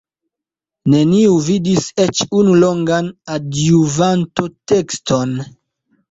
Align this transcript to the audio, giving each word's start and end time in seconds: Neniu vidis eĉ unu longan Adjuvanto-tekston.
Neniu 0.91 1.33
vidis 1.49 1.83
eĉ 2.05 2.21
unu 2.37 2.55
longan 2.61 3.09
Adjuvanto-tekston. 3.33 5.37